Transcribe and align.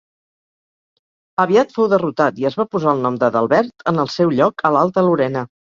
Aviat 1.43 1.75
fou 1.77 1.91
derrotat 1.93 2.41
i 2.43 2.49
es 2.53 2.59
va 2.63 2.67
posar 2.75 2.97
el 2.97 3.07
nom 3.07 3.23
d'Adalbert 3.25 3.91
en 3.95 4.07
el 4.07 4.15
seu 4.19 4.37
lloc 4.41 4.69
a 4.71 4.77
l'Alta 4.79 5.11
Lorena. 5.11 5.49